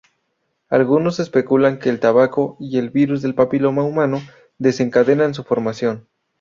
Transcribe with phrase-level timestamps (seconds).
[0.71, 4.19] Algunos especulan que el tabaco y el virus del papiloma humano
[4.57, 6.07] desencadenan su formación.